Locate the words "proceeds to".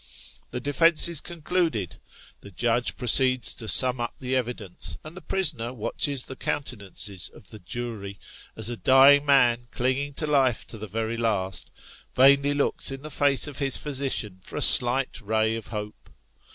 2.97-3.67